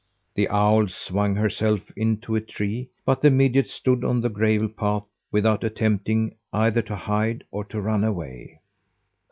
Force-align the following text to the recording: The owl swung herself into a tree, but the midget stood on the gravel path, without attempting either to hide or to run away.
The 0.33 0.49
owl 0.49 0.87
swung 0.87 1.35
herself 1.35 1.91
into 1.95 2.33
a 2.33 2.41
tree, 2.41 2.89
but 3.05 3.21
the 3.21 3.29
midget 3.29 3.69
stood 3.69 4.03
on 4.03 4.19
the 4.21 4.29
gravel 4.29 4.67
path, 4.67 5.05
without 5.31 5.63
attempting 5.63 6.37
either 6.51 6.81
to 6.81 6.95
hide 6.95 7.43
or 7.51 7.63
to 7.65 7.79
run 7.79 8.03
away. 8.03 8.61